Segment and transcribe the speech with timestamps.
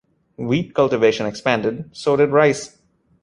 [0.37, 2.75] Wheat cultivation expanded, so did rice.